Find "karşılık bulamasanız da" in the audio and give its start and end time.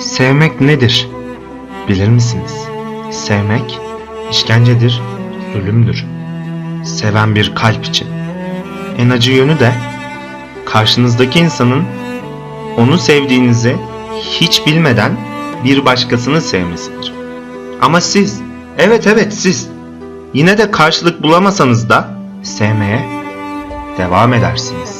20.70-22.08